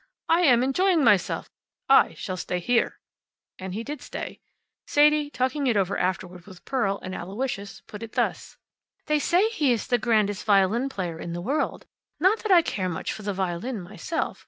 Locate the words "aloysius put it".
7.13-8.13